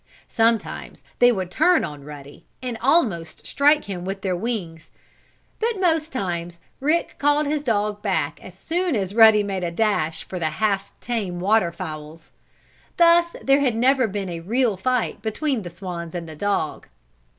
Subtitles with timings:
[0.33, 4.89] Sometimes they would turn on Ruddy, and almost strike him with their wings.
[5.59, 10.23] But most times Rick called his dog back as soon as Ruddy made a dash
[10.23, 12.31] for the half tame water fowls.
[12.97, 16.87] Thus there never had been a real fight between the swans and the dog.